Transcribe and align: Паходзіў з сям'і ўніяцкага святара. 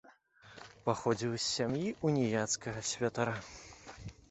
Паходзіў 0.87 1.35
з 1.35 1.43
сям'і 1.57 1.93
ўніяцкага 2.11 2.79
святара. 2.95 3.39